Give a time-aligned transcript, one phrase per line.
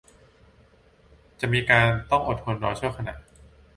[1.39, 3.13] จะมีการต้องอดทนรอชั่วขณะ